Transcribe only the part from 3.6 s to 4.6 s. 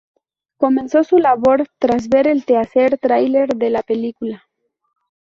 la película.